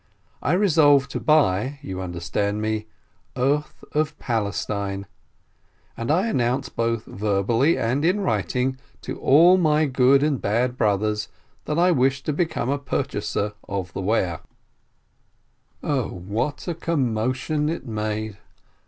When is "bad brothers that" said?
10.41-11.77